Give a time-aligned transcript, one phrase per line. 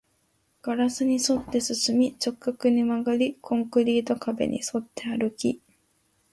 [0.63, 5.61] ガラスに沿って進み、直角に曲がり、コンクリート壁に沿って歩き